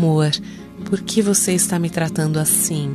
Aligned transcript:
amor, 0.00 0.30
por 0.86 1.02
que 1.02 1.20
você 1.20 1.52
está 1.52 1.78
me 1.78 1.90
tratando 1.90 2.38
assim? 2.38 2.90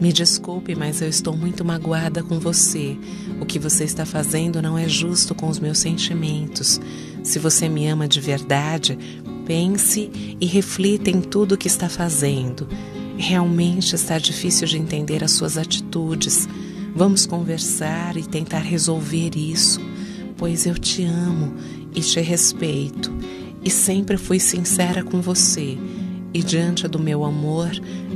Me 0.00 0.12
desculpe, 0.12 0.74
mas 0.74 1.00
eu 1.00 1.08
estou 1.08 1.36
muito 1.36 1.64
magoada 1.64 2.24
com 2.24 2.40
você. 2.40 2.98
O 3.40 3.46
que 3.46 3.56
você 3.56 3.84
está 3.84 4.04
fazendo 4.04 4.60
não 4.60 4.76
é 4.76 4.88
justo 4.88 5.32
com 5.32 5.48
os 5.48 5.60
meus 5.60 5.78
sentimentos. 5.78 6.80
Se 7.22 7.38
você 7.38 7.68
me 7.68 7.86
ama 7.86 8.08
de 8.08 8.20
verdade, 8.20 8.98
pense 9.46 10.10
e 10.40 10.44
reflita 10.44 11.08
em 11.08 11.20
tudo 11.20 11.52
o 11.52 11.56
que 11.56 11.68
está 11.68 11.88
fazendo. 11.88 12.66
Realmente 13.16 13.94
está 13.94 14.18
difícil 14.18 14.66
de 14.66 14.76
entender 14.76 15.22
as 15.22 15.30
suas 15.30 15.56
atitudes. 15.56 16.48
Vamos 16.96 17.26
conversar 17.26 18.16
e 18.16 18.24
tentar 18.24 18.58
resolver 18.58 19.36
isso, 19.36 19.80
pois 20.36 20.66
eu 20.66 20.76
te 20.76 21.04
amo 21.04 21.54
e 21.94 22.00
te 22.00 22.20
respeito 22.20 23.12
e 23.62 23.70
sempre 23.70 24.16
fui 24.16 24.40
sincera 24.40 25.02
com 25.04 25.20
você. 25.20 25.78
E 26.32 26.42
diante 26.42 26.86
do 26.86 26.98
meu 26.98 27.24
amor, 27.24 27.70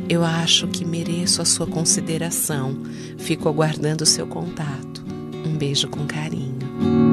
eu 0.08 0.24
acho 0.24 0.68
que 0.68 0.84
mereço 0.84 1.42
a 1.42 1.44
sua 1.44 1.66
consideração. 1.66 2.76
Fico 3.18 3.48
aguardando 3.48 4.04
o 4.04 4.06
seu 4.06 4.26
contato. 4.26 5.04
Um 5.44 5.56
beijo 5.56 5.88
com 5.88 6.06
carinho. 6.06 7.03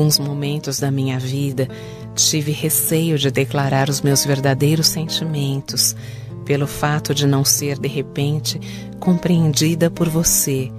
Alguns 0.00 0.18
momentos 0.18 0.80
da 0.80 0.90
minha 0.90 1.18
vida 1.18 1.68
tive 2.14 2.52
receio 2.52 3.18
de 3.18 3.30
declarar 3.30 3.90
os 3.90 4.00
meus 4.00 4.24
verdadeiros 4.24 4.86
sentimentos, 4.86 5.94
pelo 6.46 6.66
fato 6.66 7.14
de 7.14 7.26
não 7.26 7.44
ser, 7.44 7.78
de 7.78 7.86
repente, 7.86 8.58
compreendida 8.98 9.90
por 9.90 10.08
você. 10.08 10.72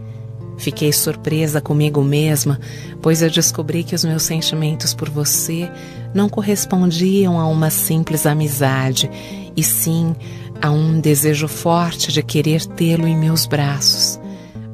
Fiquei 0.57 0.91
surpresa 0.91 1.61
comigo 1.61 2.03
mesma, 2.03 2.59
pois 2.99 3.21
eu 3.21 3.29
descobri 3.29 3.83
que 3.83 3.93
os 3.93 4.03
meus 4.03 4.23
sentimentos 4.23 4.91
por 4.91 5.07
você 5.07 5.69
não 6.15 6.27
correspondiam 6.27 7.39
a 7.39 7.45
uma 7.45 7.69
simples 7.69 8.25
amizade, 8.25 9.07
e 9.55 9.61
sim 9.61 10.15
a 10.59 10.71
um 10.71 10.99
desejo 10.99 11.47
forte 11.47 12.11
de 12.11 12.23
querer 12.23 12.65
tê-lo 12.65 13.07
em 13.07 13.15
meus 13.15 13.45
braços. 13.45 14.19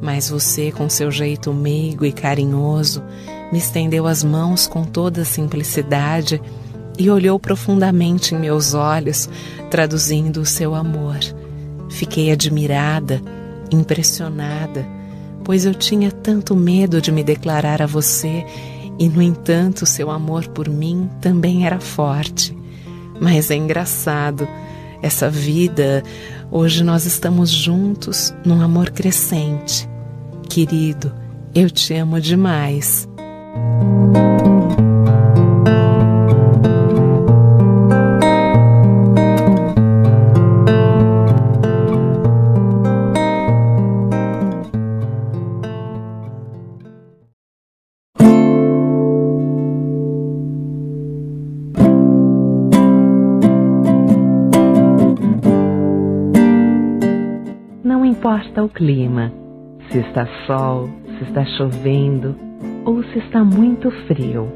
Mas 0.01 0.29
você, 0.29 0.71
com 0.71 0.87
seu 0.87 1.11
jeito 1.11 1.53
meigo 1.53 2.05
e 2.05 2.13
carinhoso, 2.13 3.03
me 3.51 3.59
estendeu 3.59 4.07
as 4.07 4.23
mãos 4.23 4.67
com 4.67 4.83
toda 4.83 5.23
simplicidade 5.23 6.41
e 6.97 7.09
olhou 7.09 7.39
profundamente 7.39 8.33
em 8.33 8.39
meus 8.39 8.73
olhos, 8.73 9.29
traduzindo 9.69 10.41
o 10.41 10.45
seu 10.45 10.73
amor. 10.73 11.17
Fiquei 11.89 12.31
admirada, 12.31 13.21
impressionada, 13.71 14.85
pois 15.43 15.65
eu 15.65 15.73
tinha 15.73 16.11
tanto 16.11 16.55
medo 16.55 17.01
de 17.01 17.11
me 17.11 17.23
declarar 17.23 17.81
a 17.81 17.85
você 17.85 18.45
e, 18.99 19.07
no 19.07 19.21
entanto, 19.21 19.85
seu 19.85 20.09
amor 20.09 20.47
por 20.47 20.67
mim 20.67 21.09
também 21.21 21.65
era 21.65 21.79
forte. 21.79 22.57
Mas 23.19 23.49
é 23.51 23.55
engraçado, 23.55 24.47
essa 25.01 25.29
vida, 25.29 26.03
hoje 26.51 26.83
nós 26.83 27.05
estamos 27.05 27.49
juntos 27.49 28.33
num 28.43 28.61
amor 28.61 28.89
crescente. 28.89 29.87
Querido, 30.49 31.13
eu 31.53 31.69
te 31.69 31.93
amo 31.93 32.19
demais. 32.19 33.07
Não 57.83 58.05
importa 58.05 58.63
o 58.63 58.69
clima, 58.69 59.31
se 59.89 59.99
está 59.99 60.27
sol, 60.45 60.89
se 61.17 61.23
está 61.23 61.45
chovendo, 61.57 62.35
ou 62.87 63.03
se 63.03 63.19
está 63.19 63.43
muito 63.43 63.91
frio. 64.07 64.47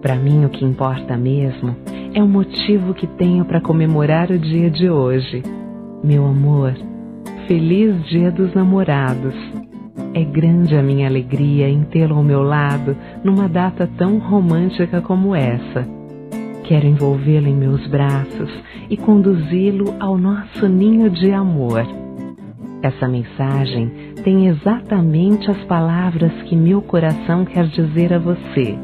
Para 0.00 0.16
mim, 0.16 0.46
o 0.46 0.48
que 0.48 0.64
importa 0.64 1.14
mesmo 1.14 1.76
é 2.14 2.22
o 2.22 2.26
motivo 2.26 2.94
que 2.94 3.06
tenho 3.06 3.44
para 3.44 3.60
comemorar 3.60 4.30
o 4.30 4.38
dia 4.38 4.70
de 4.70 4.88
hoje. 4.88 5.42
Meu 6.02 6.24
amor, 6.24 6.72
feliz 7.46 8.02
Dia 8.06 8.32
dos 8.32 8.54
Namorados. 8.54 9.34
É 10.14 10.24
grande 10.24 10.74
a 10.74 10.82
minha 10.82 11.06
alegria 11.06 11.68
em 11.68 11.82
tê-lo 11.82 12.16
ao 12.16 12.22
meu 12.22 12.42
lado 12.42 12.96
numa 13.22 13.46
data 13.46 13.86
tão 13.98 14.16
romântica 14.16 15.02
como 15.02 15.34
essa. 15.34 15.86
Quero 16.64 16.86
envolvê-lo 16.86 17.46
em 17.46 17.54
meus 17.54 17.86
braços 17.88 18.50
e 18.88 18.96
conduzi-lo 18.96 19.94
ao 20.00 20.16
nosso 20.16 20.66
ninho 20.66 21.10
de 21.10 21.30
amor. 21.30 21.86
Essa 22.82 23.06
mensagem 23.06 24.09
tem 24.22 24.48
exatamente 24.48 25.50
as 25.50 25.62
palavras 25.64 26.32
que 26.42 26.56
meu 26.56 26.82
coração 26.82 27.44
quer 27.44 27.66
dizer 27.66 28.12
a 28.12 28.18
você 28.18 28.78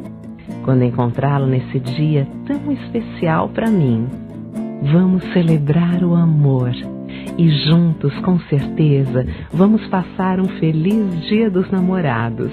quando 0.65 0.83
encontrá-lo 0.83 1.47
nesse 1.47 1.79
dia 1.79 2.27
tão 2.47 2.73
especial 2.73 3.49
para 3.49 3.71
mim. 3.71 4.07
Vamos 4.93 5.23
celebrar 5.33 6.03
o 6.03 6.15
amor 6.15 6.73
e 7.39 7.51
juntos, 7.67 8.13
com 8.21 8.39
certeza, 8.41 9.27
vamos 9.53 9.87
passar 9.89 10.41
um 10.41 10.49
feliz 10.59 11.21
Dia 11.29 11.51
dos 11.51 11.71
Namorados. 11.71 12.53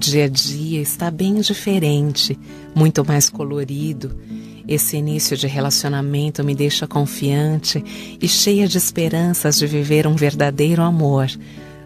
Dia 0.00 0.24
a 0.24 0.28
dia 0.28 0.80
está 0.80 1.10
bem 1.10 1.40
diferente, 1.40 2.36
muito 2.74 3.04
mais 3.04 3.28
colorido. 3.28 4.18
Esse 4.66 4.96
início 4.96 5.36
de 5.36 5.46
relacionamento 5.46 6.42
me 6.42 6.54
deixa 6.54 6.86
confiante 6.86 7.84
e 8.20 8.26
cheia 8.26 8.66
de 8.66 8.78
esperanças 8.78 9.58
de 9.58 9.66
viver 9.66 10.06
um 10.06 10.14
verdadeiro 10.16 10.82
amor. 10.82 11.28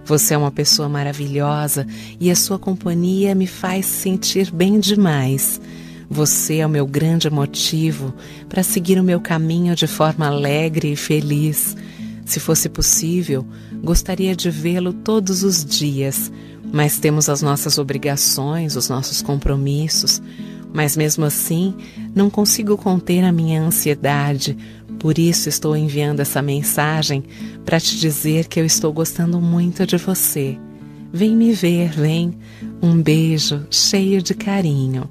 Você 0.05 0.35
é 0.35 0.39
uma 0.39 0.53
pessoa 0.53 0.89
maravilhosa 0.89 1.87
e 2.21 2.31
a 2.31 2.37
sua 2.37 2.59
companhia 2.59 3.35
me 3.35 3.49
faz 3.49 3.87
sentir 3.87 4.53
bem 4.53 4.79
demais. 4.79 5.61
Você 6.09 6.59
é 6.59 6.67
o 6.67 6.71
meu 6.71 6.87
grande 6.87 7.29
motivo 7.29 8.15
para 8.49 8.63
seguir 8.63 9.01
o 9.01 9.05
meu 9.05 9.21
caminho 9.21 9.75
de 9.75 9.89
forma 9.89 10.27
alegre 10.27 10.93
e 10.93 10.97
feliz. 10.97 11.77
Se 12.25 12.39
fosse 12.39 12.69
possível, 12.69 13.45
gostaria 13.83 14.37
de 14.37 14.51
vê-lo 14.51 14.93
todos 14.93 15.43
os 15.43 15.65
dias, 15.65 16.31
mas 16.75 16.99
temos 16.99 17.29
as 17.29 17.41
nossas 17.41 17.79
obrigações, 17.79 18.75
os 18.75 18.89
nossos 18.89 19.23
compromissos. 19.23 20.21
Mas 20.73 20.97
mesmo 20.97 21.25
assim, 21.25 21.73
não 22.13 22.29
consigo 22.29 22.77
conter 22.77 23.23
a 23.23 23.31
minha 23.31 23.63
ansiedade. 23.63 24.59
Por 24.99 25.17
isso 25.17 25.49
estou 25.49 25.77
enviando 25.77 26.19
essa 26.19 26.43
mensagem 26.43 27.23
para 27.65 27.79
te 27.79 27.97
dizer 27.97 28.49
que 28.49 28.59
eu 28.59 28.67
estou 28.67 28.93
gostando 28.93 29.41
muito 29.41 29.87
de 29.87 29.97
você. 29.97 30.59
Vem 31.13 31.37
me 31.37 31.53
ver, 31.53 31.91
vem. 31.91 32.35
Um 32.83 33.01
beijo 33.01 33.65
cheio 33.71 34.21
de 34.21 34.35
carinho. 34.35 35.09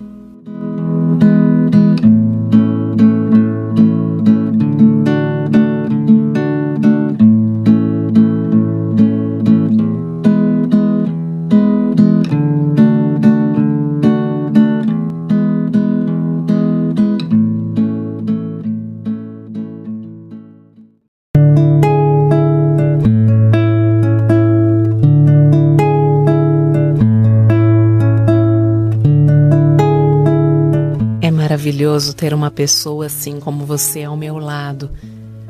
Maravilhoso 31.73 32.13
ter 32.13 32.35
uma 32.35 32.51
pessoa 32.51 33.07
assim 33.07 33.39
como 33.39 33.65
você 33.65 34.03
ao 34.03 34.15
meu 34.15 34.37
lado. 34.37 34.91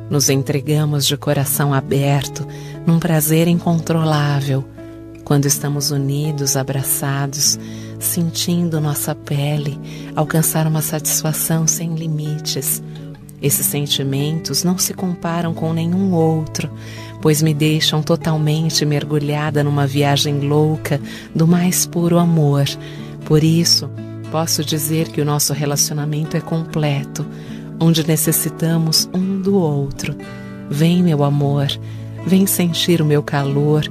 Nos 0.10 0.30
entregamos 0.30 1.06
de 1.06 1.18
coração 1.18 1.74
aberto, 1.74 2.48
num 2.88 2.98
prazer 2.98 3.50
incontrolável. 3.50 4.64
Quando 5.26 5.48
estamos 5.48 5.92
unidos, 5.92 6.56
abraçados, 6.56 7.60
sentindo 8.00 8.80
nossa 8.80 9.14
pele 9.14 9.78
alcançar 10.16 10.66
uma 10.66 10.82
satisfação 10.82 11.68
sem 11.68 11.94
limites. 11.94 12.82
Esses 13.42 13.66
sentimentos 13.66 14.64
não 14.64 14.78
se 14.78 14.94
comparam 14.94 15.54
com 15.54 15.74
nenhum 15.74 16.14
outro, 16.14 16.72
pois 17.22 17.42
me 17.42 17.54
deixam 17.54 18.02
totalmente 18.02 18.86
mergulhada 18.86 19.62
numa 19.62 19.86
viagem 19.86 20.40
louca 20.40 21.02
do 21.36 21.46
mais 21.46 21.86
puro 21.86 22.18
amor. 22.18 22.64
Por 23.26 23.44
isso, 23.44 23.90
posso 24.34 24.66
dizer 24.66 25.10
que 25.10 25.22
o 25.22 25.26
nosso 25.26 25.54
relacionamento 25.54 26.36
é 26.36 26.42
completo, 26.42 27.24
onde 27.80 28.04
necessitamos 28.04 29.08
um 29.14 29.40
do 29.40 29.56
outro. 29.56 30.16
Vem, 30.72 31.04
meu 31.04 31.24
amor, 31.24 31.68
vem 32.26 32.48
sentir 32.48 33.00
o 33.00 33.06
meu 33.06 33.22
calor 33.22 33.88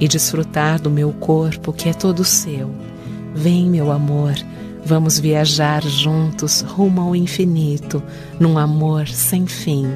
e 0.00 0.08
desfrutar 0.08 0.80
do 0.80 0.90
meu 0.90 1.12
corpo 1.12 1.72
que 1.72 1.88
é 1.88 1.92
todo 1.92 2.24
seu. 2.24 2.72
Vem, 3.36 3.70
meu 3.70 3.92
amor, 3.92 4.34
vamos 4.84 5.20
viajar 5.20 5.84
juntos 5.84 6.62
rumo 6.62 7.00
ao 7.00 7.14
infinito, 7.14 8.02
num 8.40 8.58
amor 8.58 9.06
sem 9.06 9.46
fim. 9.46 9.86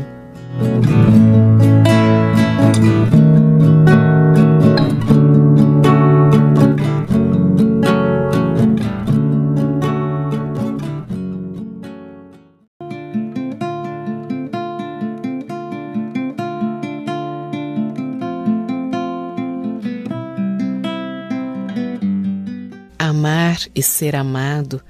E 23.79 23.83
ser 23.83 24.17
amado 24.17 24.83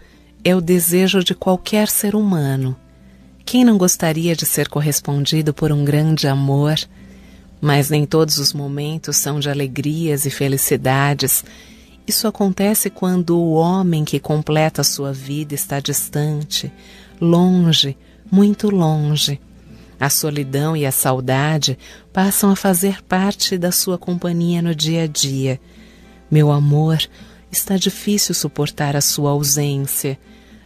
é 0.42 0.56
o 0.56 0.60
desejo 0.60 1.22
de 1.22 1.34
qualquer 1.34 1.88
ser 1.88 2.14
humano. 2.14 2.74
Quem 3.44 3.64
não 3.64 3.76
gostaria 3.76 4.34
de 4.34 4.46
ser 4.46 4.68
correspondido 4.68 5.52
por 5.52 5.70
um 5.70 5.84
grande 5.84 6.26
amor? 6.26 6.76
Mas 7.60 7.90
nem 7.90 8.06
todos 8.06 8.38
os 8.38 8.52
momentos 8.52 9.16
são 9.16 9.40
de 9.40 9.50
alegrias 9.50 10.24
e 10.24 10.30
felicidades. 10.30 11.44
Isso 12.06 12.26
acontece 12.26 12.88
quando 12.88 13.38
o 13.38 13.52
homem 13.52 14.04
que 14.04 14.18
completa 14.18 14.82
sua 14.82 15.12
vida 15.12 15.54
está 15.54 15.80
distante, 15.80 16.72
longe, 17.20 17.96
muito 18.30 18.70
longe. 18.70 19.40
A 20.00 20.08
solidão 20.08 20.76
e 20.76 20.86
a 20.86 20.92
saudade 20.92 21.76
passam 22.12 22.50
a 22.50 22.56
fazer 22.56 23.02
parte 23.02 23.58
da 23.58 23.72
sua 23.72 23.98
companhia 23.98 24.62
no 24.62 24.74
dia 24.74 25.02
a 25.02 25.06
dia. 25.06 25.60
Meu 26.30 26.52
amor, 26.52 26.98
está 27.50 27.76
difícil 27.76 28.34
suportar 28.34 28.96
a 28.96 29.00
sua 29.00 29.30
ausência. 29.30 30.18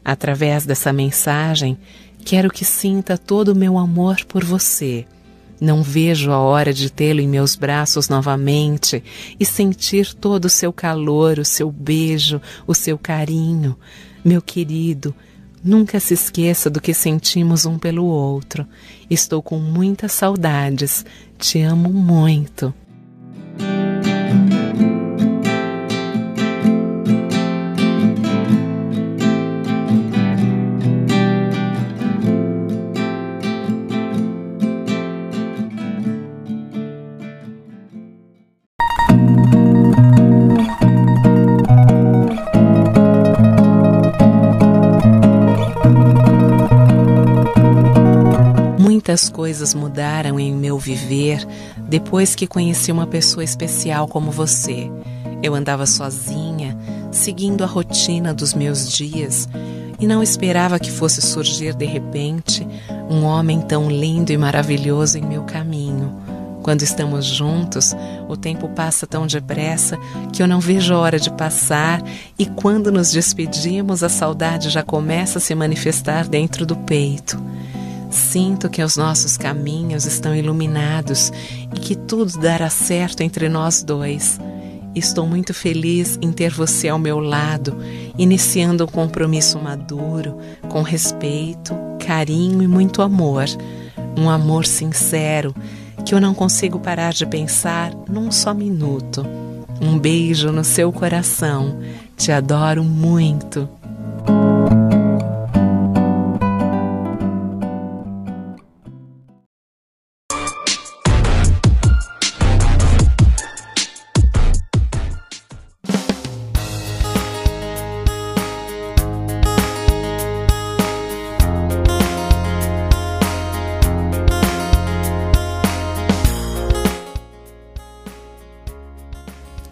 Através 0.05 0.67
dessa 0.67 0.93
mensagem, 0.93 1.79
quero 2.25 2.50
que 2.50 2.64
sinta 2.64 3.17
todo 3.17 3.49
o 3.49 3.56
meu 3.56 3.79
amor 3.79 4.25
por 4.26 4.44
você. 4.44 5.06
Não 5.61 5.81
vejo 5.81 6.32
a 6.32 6.38
hora 6.38 6.75
de 6.75 6.90
tê-lo 6.90 7.20
em 7.20 7.29
meus 7.29 7.55
braços 7.55 8.08
novamente 8.08 9.02
e 9.38 9.46
sentir 9.46 10.12
todo 10.12 10.46
o 10.46 10.50
seu 10.50 10.73
calor, 10.73 11.38
o 11.38 11.44
seu 11.44 11.70
beijo, 11.70 12.40
o 12.67 12.75
seu 12.75 12.99
carinho. 12.99 13.78
Meu 14.25 14.43
querido, 14.43 15.14
nunca 15.62 16.00
se 16.00 16.14
esqueça 16.14 16.69
do 16.69 16.81
que 16.81 16.93
sentimos 16.93 17.64
um 17.64 17.78
pelo 17.78 18.05
outro. 18.05 18.67
Estou 19.08 19.40
com 19.40 19.58
muitas 19.61 20.11
saudades. 20.11 21.06
Te 21.38 21.61
amo 21.61 21.93
muito. 21.93 22.75
Muitas 49.02 49.28
coisas 49.28 49.75
mudaram 49.75 50.38
em 50.38 50.54
meu 50.54 50.78
viver 50.78 51.44
depois 51.88 52.37
que 52.37 52.46
conheci 52.46 52.93
uma 52.93 53.04
pessoa 53.04 53.43
especial 53.43 54.06
como 54.06 54.31
você. 54.31 54.88
Eu 55.43 55.56
andava 55.56 55.87
sozinha, 55.87 56.78
seguindo 57.10 57.64
a 57.64 57.66
rotina 57.66 58.32
dos 58.32 58.54
meus 58.54 58.88
dias 58.88 59.49
e 59.99 60.06
não 60.06 60.22
esperava 60.22 60.78
que 60.78 60.88
fosse 60.88 61.20
surgir 61.20 61.75
de 61.75 61.84
repente 61.84 62.64
um 63.10 63.25
homem 63.25 63.60
tão 63.60 63.90
lindo 63.90 64.31
e 64.31 64.38
maravilhoso 64.38 65.19
em 65.19 65.22
meu 65.22 65.43
caminho. 65.43 66.14
Quando 66.62 66.82
estamos 66.82 67.25
juntos, 67.26 67.96
o 68.28 68.37
tempo 68.37 68.69
passa 68.69 69.04
tão 69.04 69.26
depressa 69.26 69.99
que 70.32 70.40
eu 70.40 70.46
não 70.46 70.60
vejo 70.60 70.94
a 70.94 70.99
hora 70.99 71.19
de 71.19 71.32
passar, 71.32 72.00
e 72.38 72.46
quando 72.46 72.93
nos 72.93 73.10
despedimos, 73.10 74.04
a 74.04 74.08
saudade 74.08 74.70
já 74.70 74.84
começa 74.84 75.38
a 75.38 75.43
se 75.43 75.56
manifestar 75.56 76.28
dentro 76.28 76.64
do 76.64 76.76
peito. 76.76 77.37
Sinto 78.12 78.69
que 78.69 78.82
os 78.82 78.94
nossos 78.94 79.38
caminhos 79.38 80.05
estão 80.05 80.37
iluminados 80.37 81.32
e 81.75 81.81
que 81.81 81.97
tudo 81.97 82.38
dará 82.38 82.69
certo 82.69 83.23
entre 83.23 83.49
nós 83.49 83.83
dois. 83.83 84.38
Estou 84.95 85.26
muito 85.26 85.54
feliz 85.54 86.19
em 86.21 86.31
ter 86.31 86.52
você 86.52 86.90
ao 86.90 86.99
meu 86.99 87.19
lado, 87.19 87.75
iniciando 88.19 88.85
um 88.85 88.87
compromisso 88.87 89.59
maduro, 89.59 90.37
com 90.69 90.83
respeito, 90.83 91.75
carinho 92.04 92.62
e 92.62 92.66
muito 92.69 93.00
amor. 93.00 93.47
Um 94.19 94.28
amor 94.28 94.66
sincero 94.66 95.54
que 96.04 96.14
eu 96.14 96.21
não 96.21 96.35
consigo 96.35 96.78
parar 96.78 97.14
de 97.14 97.25
pensar 97.25 97.95
num 98.07 98.31
só 98.31 98.52
minuto. 98.52 99.25
Um 99.81 99.99
beijo 99.99 100.52
no 100.52 100.64
seu 100.64 100.92
coração. 100.92 101.78
Te 102.14 102.31
adoro 102.31 102.85
muito. 102.85 103.66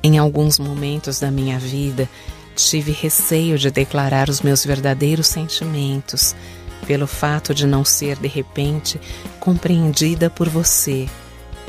Em 0.03 0.19
alguns 0.19 0.59
momentos 0.59 1.21
da 1.21 1.31
minha 1.31 1.59
vida, 1.59 2.09
tive 2.57 2.91
receio 2.93 3.59
de 3.59 3.71
declarar 3.71 4.29
os 4.29 4.41
meus 4.41 4.65
verdadeiros 4.65 5.27
sentimentos, 5.27 6.35
pelo 6.87 7.07
fato 7.07 7.55
de 7.55 7.67
não 7.67 7.85
ser, 7.85 8.17
de 8.17 8.29
repente, 8.29 9.01
compreendida 9.39 10.31
por 10.31 10.49
você. 10.49 11.07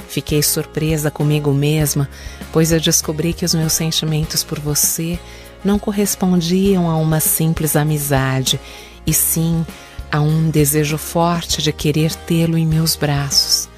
Fiquei 0.07 0.41
surpresa 0.41 1.11
comigo 1.11 1.53
mesma, 1.53 2.09
pois 2.51 2.71
eu 2.71 2.79
descobri 2.79 3.33
que 3.33 3.45
os 3.45 3.53
meus 3.53 3.73
sentimentos 3.73 4.43
por 4.43 4.59
você 4.59 5.19
não 5.63 5.77
correspondiam 5.77 6.89
a 6.89 6.95
uma 6.95 7.19
simples 7.19 7.75
amizade, 7.75 8.59
e 9.05 9.13
sim 9.13 9.65
a 10.11 10.21
um 10.21 10.49
desejo 10.49 10.97
forte 10.97 11.61
de 11.61 11.71
querer 11.71 12.13
tê-lo 12.13 12.57
em 12.57 12.65
meus 12.65 12.95
braços. 12.95 13.69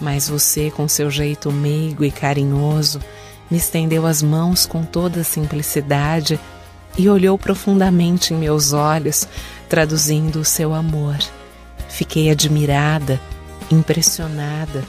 Mas 0.00 0.28
você, 0.28 0.70
com 0.70 0.88
seu 0.88 1.10
jeito 1.10 1.50
meigo 1.50 2.04
e 2.04 2.10
carinhoso, 2.10 3.00
me 3.50 3.56
estendeu 3.56 4.06
as 4.06 4.22
mãos 4.22 4.66
com 4.66 4.82
toda 4.82 5.20
a 5.20 5.24
simplicidade 5.24 6.38
e 6.98 7.08
olhou 7.08 7.38
profundamente 7.38 8.32
em 8.32 8.36
meus 8.36 8.72
olhos, 8.72 9.28
traduzindo 9.68 10.40
o 10.40 10.44
seu 10.44 10.74
amor. 10.74 11.16
Fiquei 11.88 12.30
admirada, 12.30 13.20
impressionada, 13.70 14.84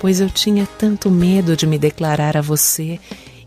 pois 0.00 0.20
eu 0.20 0.28
tinha 0.30 0.66
tanto 0.78 1.10
medo 1.10 1.56
de 1.56 1.66
me 1.66 1.78
declarar 1.78 2.36
a 2.36 2.40
você 2.40 2.98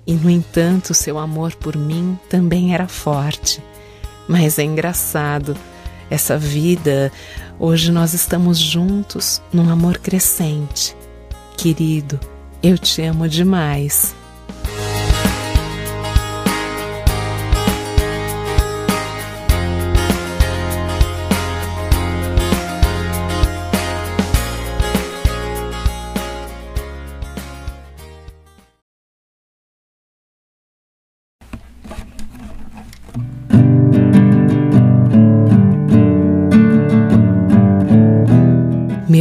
e, 0.08 0.14
no 0.14 0.30
entanto, 0.30 0.94
seu 0.94 1.18
amor 1.18 1.56
por 1.56 1.76
mim 1.76 2.18
também 2.30 2.74
era 2.74 2.88
forte. 2.88 3.62
Mas 4.28 4.58
é 4.58 4.64
engraçado, 4.64 5.56
essa 6.10 6.38
vida, 6.38 7.12
hoje 7.60 7.92
nós 7.92 8.14
estamos 8.14 8.58
juntos 8.58 9.42
num 9.52 9.70
amor 9.70 9.98
crescente. 9.98 10.96
Querido, 11.58 12.20
eu 12.62 12.78
te 12.78 13.02
amo 13.02 13.28
demais. 13.28 14.16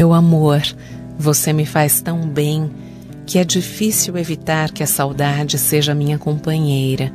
Meu 0.04 0.12
amor, 0.12 0.60
você 1.18 1.50
me 1.50 1.64
faz 1.64 2.02
tão 2.02 2.28
bem 2.28 2.70
que 3.24 3.38
é 3.38 3.42
difícil 3.44 4.18
evitar 4.18 4.70
que 4.70 4.82
a 4.82 4.86
saudade 4.86 5.56
seja 5.56 5.94
minha 5.94 6.18
companheira. 6.18 7.10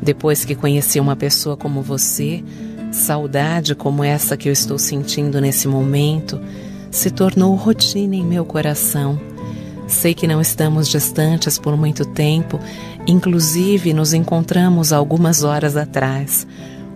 Depois 0.00 0.42
que 0.42 0.54
conheci 0.54 0.98
uma 0.98 1.14
pessoa 1.14 1.58
como 1.58 1.82
você, 1.82 2.42
saudade 2.90 3.74
como 3.74 4.02
essa 4.02 4.34
que 4.34 4.48
eu 4.48 4.52
estou 4.54 4.78
sentindo 4.78 5.42
nesse 5.42 5.68
momento 5.68 6.40
se 6.90 7.10
tornou 7.10 7.54
rotina 7.54 8.16
em 8.16 8.24
meu 8.24 8.46
coração. 8.46 9.20
Sei 9.86 10.14
que 10.14 10.26
não 10.26 10.40
estamos 10.40 10.88
distantes 10.88 11.58
por 11.58 11.76
muito 11.76 12.02
tempo, 12.02 12.58
inclusive 13.06 13.92
nos 13.92 14.14
encontramos 14.14 14.90
algumas 14.90 15.44
horas 15.44 15.76
atrás, 15.76 16.46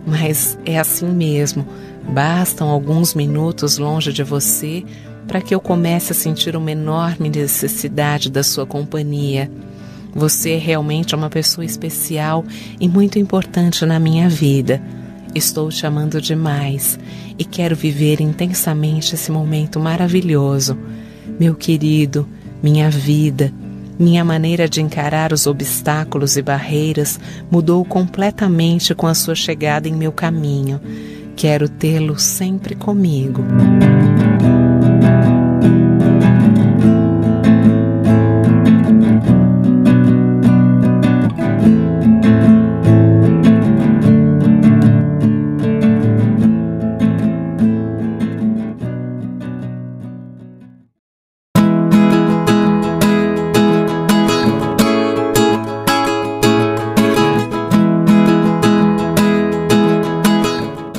mas 0.03 0.57
é 0.65 0.79
assim 0.79 1.05
mesmo. 1.05 1.63
Bastam 2.09 2.69
alguns 2.69 3.13
minutos 3.13 3.77
longe 3.77 4.11
de 4.11 4.23
você 4.23 4.83
para 5.27 5.41
que 5.41 5.53
eu 5.53 5.59
comece 5.59 6.11
a 6.11 6.15
sentir 6.15 6.55
uma 6.55 6.71
enorme 6.71 7.29
necessidade 7.29 8.31
da 8.31 8.43
sua 8.43 8.65
companhia. 8.65 9.51
Você 10.15 10.51
é 10.51 10.57
realmente 10.57 11.13
uma 11.13 11.29
pessoa 11.29 11.65
especial 11.65 12.45
e 12.79 12.87
muito 12.87 13.19
importante 13.19 13.85
na 13.85 13.99
minha 13.99 14.29
vida. 14.29 14.81
Estou 15.35 15.69
te 15.69 15.85
amando 15.85 16.21
demais 16.21 16.97
e 17.37 17.43
quero 17.43 17.75
viver 17.75 18.21
intensamente 18.21 19.13
esse 19.13 19.31
momento 19.31 19.79
maravilhoso. 19.79 20.77
Meu 21.39 21.53
querido, 21.53 22.27
minha 22.63 22.89
vida, 22.89 23.53
minha 23.99 24.23
maneira 24.23 24.69
de 24.69 24.81
encarar 24.81 25.33
os 25.33 25.45
obstáculos 25.45 26.37
e 26.37 26.41
barreiras 26.41 27.19
mudou 27.51 27.83
completamente 27.83 28.95
com 28.95 29.07
a 29.07 29.13
sua 29.13 29.35
chegada 29.35 29.87
em 29.87 29.93
meu 29.93 30.11
caminho. 30.11 30.79
Quero 31.35 31.67
tê-lo 31.67 32.17
sempre 32.17 32.75
comigo. 32.75 33.43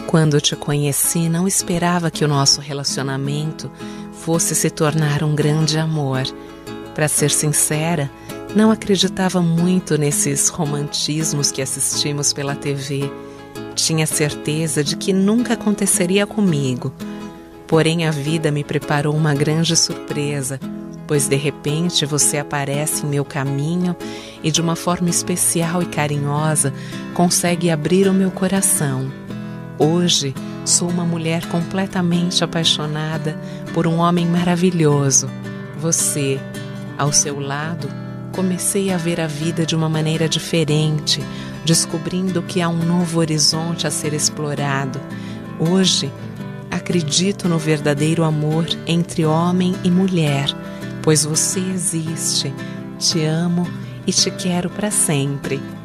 Quando 0.08 0.40
te 0.40 0.56
conheci, 0.56 1.28
não 1.28 1.46
esperava 1.46 2.10
que 2.10 2.24
o 2.24 2.28
nosso 2.28 2.62
relacionamento 2.62 3.70
fosse 4.10 4.54
se 4.54 4.70
tornar 4.70 5.22
um 5.22 5.34
grande 5.34 5.78
amor. 5.78 6.22
Para 6.94 7.06
ser 7.08 7.30
sincera, 7.30 8.10
não 8.56 8.70
acreditava 8.70 9.42
muito 9.42 9.98
nesses 9.98 10.48
romantismos 10.48 11.52
que 11.52 11.60
assistimos 11.60 12.32
pela 12.32 12.56
TV. 12.56 13.12
Tinha 13.74 14.06
certeza 14.06 14.82
de 14.82 14.96
que 14.96 15.12
nunca 15.12 15.52
aconteceria 15.52 16.26
comigo. 16.26 16.90
Porém, 17.66 18.06
a 18.06 18.10
vida 18.10 18.50
me 18.50 18.64
preparou 18.64 19.14
uma 19.14 19.34
grande 19.34 19.76
surpresa, 19.76 20.58
pois 21.06 21.28
de 21.28 21.36
repente 21.36 22.06
você 22.06 22.38
aparece 22.38 23.04
em 23.04 23.10
meu 23.10 23.26
caminho 23.26 23.94
e, 24.42 24.50
de 24.50 24.62
uma 24.62 24.74
forma 24.74 25.10
especial 25.10 25.82
e 25.82 25.86
carinhosa, 25.86 26.72
consegue 27.12 27.68
abrir 27.68 28.08
o 28.08 28.14
meu 28.14 28.30
coração. 28.30 29.27
Hoje 29.78 30.34
sou 30.64 30.88
uma 30.88 31.04
mulher 31.04 31.46
completamente 31.46 32.42
apaixonada 32.42 33.38
por 33.72 33.86
um 33.86 33.98
homem 33.98 34.26
maravilhoso. 34.26 35.30
Você, 35.78 36.40
ao 36.98 37.12
seu 37.12 37.38
lado, 37.38 37.88
comecei 38.34 38.92
a 38.92 38.96
ver 38.96 39.20
a 39.20 39.28
vida 39.28 39.64
de 39.64 39.76
uma 39.76 39.88
maneira 39.88 40.28
diferente, 40.28 41.22
descobrindo 41.64 42.42
que 42.42 42.60
há 42.60 42.68
um 42.68 42.84
novo 42.84 43.20
horizonte 43.20 43.86
a 43.86 43.90
ser 43.90 44.12
explorado. 44.14 45.00
Hoje, 45.60 46.10
acredito 46.68 47.48
no 47.48 47.56
verdadeiro 47.58 48.24
amor 48.24 48.66
entre 48.84 49.24
homem 49.24 49.76
e 49.84 49.90
mulher, 49.92 50.48
pois 51.02 51.24
você 51.24 51.60
existe. 51.60 52.52
Te 52.98 53.24
amo 53.24 53.64
e 54.04 54.12
te 54.12 54.28
quero 54.32 54.68
para 54.68 54.90
sempre. 54.90 55.77